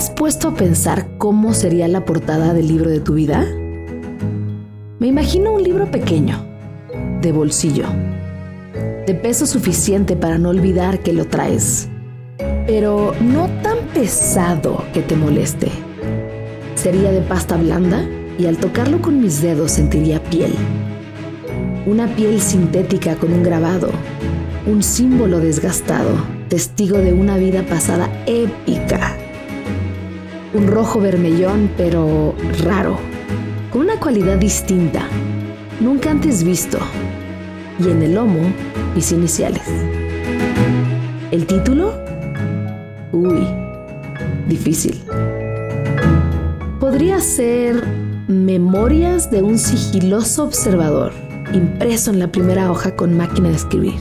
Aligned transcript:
has 0.00 0.08
puesto 0.08 0.48
a 0.48 0.54
pensar 0.54 1.18
cómo 1.18 1.52
sería 1.52 1.86
la 1.86 2.06
portada 2.06 2.54
del 2.54 2.68
libro 2.68 2.88
de 2.88 3.00
tu 3.00 3.12
vida? 3.12 3.46
Me 4.98 5.08
imagino 5.08 5.52
un 5.52 5.62
libro 5.62 5.90
pequeño, 5.90 6.42
de 7.20 7.32
bolsillo, 7.32 7.84
de 9.06 9.14
peso 9.14 9.44
suficiente 9.44 10.16
para 10.16 10.38
no 10.38 10.48
olvidar 10.48 11.00
que 11.00 11.12
lo 11.12 11.26
traes, 11.26 11.90
pero 12.66 13.12
no 13.20 13.50
tan 13.62 13.76
pesado 13.92 14.82
que 14.94 15.02
te 15.02 15.16
moleste. 15.16 15.68
Sería 16.76 17.12
de 17.12 17.20
pasta 17.20 17.58
blanda 17.58 18.02
y 18.38 18.46
al 18.46 18.56
tocarlo 18.56 19.02
con 19.02 19.20
mis 19.20 19.42
dedos 19.42 19.72
sentiría 19.72 20.24
piel. 20.24 20.54
Una 21.84 22.06
piel 22.16 22.40
sintética 22.40 23.16
con 23.16 23.34
un 23.34 23.42
grabado, 23.42 23.90
un 24.66 24.82
símbolo 24.82 25.40
desgastado, 25.40 26.24
testigo 26.48 26.96
de 26.96 27.12
una 27.12 27.36
vida 27.36 27.66
pasada 27.66 28.08
épica. 28.24 29.19
Un 30.52 30.66
rojo 30.66 31.00
vermellón 31.00 31.70
pero 31.76 32.34
raro, 32.64 32.96
con 33.70 33.82
una 33.82 34.00
cualidad 34.00 34.36
distinta, 34.36 35.06
nunca 35.78 36.10
antes 36.10 36.42
visto. 36.42 36.78
Y 37.78 37.88
en 37.88 38.02
el 38.02 38.16
lomo, 38.16 38.40
mis 38.96 39.12
iniciales. 39.12 39.62
¿El 41.30 41.46
título? 41.46 41.94
Uy, 43.12 43.46
difícil. 44.48 45.00
Podría 46.80 47.20
ser 47.20 47.84
Memorias 48.26 49.30
de 49.30 49.42
un 49.42 49.56
sigiloso 49.56 50.44
observador, 50.44 51.12
impreso 51.52 52.10
en 52.10 52.18
la 52.18 52.32
primera 52.32 52.72
hoja 52.72 52.96
con 52.96 53.16
máquina 53.16 53.50
de 53.50 53.54
escribir. 53.54 54.00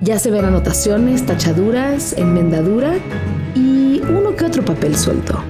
Ya 0.00 0.20
se 0.20 0.30
ven 0.30 0.44
anotaciones, 0.44 1.26
tachaduras, 1.26 2.12
enmendadura 2.16 2.94
que 4.36 4.44
otro 4.44 4.64
papel 4.64 4.96
suelto. 4.96 5.42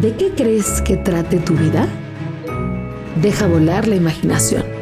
¿De 0.00 0.14
qué 0.16 0.30
crees 0.30 0.80
que 0.82 0.96
trate 0.96 1.38
tu 1.38 1.54
vida? 1.54 1.86
Deja 3.20 3.46
volar 3.46 3.86
la 3.88 3.96
imaginación. 3.96 4.75